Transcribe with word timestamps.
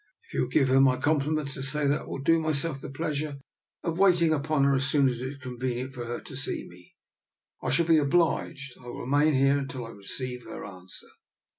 "If 0.25 0.33
you 0.33 0.41
will 0.41 0.47
give 0.49 0.69
her 0.69 0.81
my 0.81 0.97
compliments 0.97 1.55
and 1.55 1.63
say 1.63 1.85
that 1.85 2.01
I 2.01 2.05
will 2.05 2.17
do 2.17 2.39
myself 2.39 2.81
the 2.81 2.89
pleasure 2.89 3.37
of 3.83 3.99
waiting 3.99 4.33
upon 4.33 4.63
her 4.63 4.73
as 4.73 4.87
soon 4.87 5.07
as 5.07 5.21
it 5.21 5.27
is 5.33 5.37
convenient 5.37 5.93
for 5.93 6.05
her 6.07 6.19
to 6.21 6.35
see 6.35 6.67
me, 6.67 6.95
I 7.61 7.69
shall 7.69 7.85
be 7.85 7.99
obliged. 7.99 8.79
I 8.79 8.87
will 8.87 9.01
remain 9.01 9.35
here 9.35 9.59
until 9.59 9.85
I 9.85 9.89
receive 9.91 10.43
her 10.45 10.65
answer." 10.65 11.09